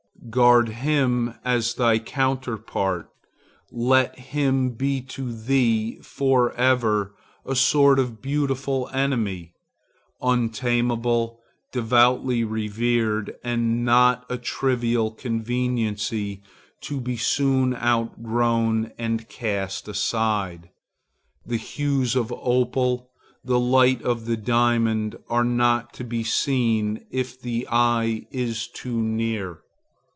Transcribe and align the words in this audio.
Guard 0.29 0.69
him 0.69 1.33
as 1.43 1.73
thy 1.73 1.99
counterpart. 1.99 3.09
Let 3.69 4.17
him 4.17 4.69
be 4.69 5.01
to 5.01 5.33
thee 5.33 5.97
for 6.03 6.53
ever 6.53 7.15
a 7.43 7.55
sort 7.55 7.99
of 7.99 8.21
beautiful 8.21 8.87
enemy, 8.93 9.55
untamable, 10.21 11.41
devoutly 11.73 12.45
revered, 12.45 13.35
and 13.43 13.83
not 13.83 14.25
a 14.29 14.37
trivial 14.37 15.09
conveniency 15.11 16.43
to 16.81 17.01
be 17.01 17.17
soon 17.17 17.75
outgrown 17.75 18.91
and 18.97 19.27
cast 19.27 19.87
aside. 19.89 20.69
The 21.45 21.57
hues 21.57 22.15
of 22.15 22.29
the 22.29 22.37
opal, 22.37 23.09
the 23.43 23.59
light 23.59 24.01
of 24.03 24.25
the 24.27 24.37
diamond, 24.37 25.17
are 25.29 25.43
not 25.43 25.93
to 25.95 26.05
be 26.05 26.23
seen 26.23 27.05
if 27.11 27.41
the 27.41 27.67
eye 27.69 28.27
is 28.31 28.67
too 28.69 29.01
near. 29.01 29.59